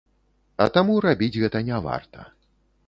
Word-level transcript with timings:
А 0.65 0.67
таму 0.77 0.95
рабіць 1.07 1.31
гэта 1.43 1.57
не 1.69 1.77
варта. 1.91 2.19